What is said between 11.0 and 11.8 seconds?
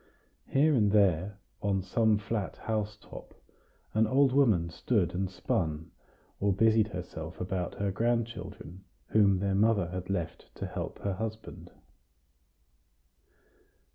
her husband.